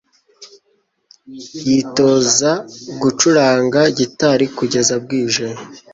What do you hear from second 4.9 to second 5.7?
bwije.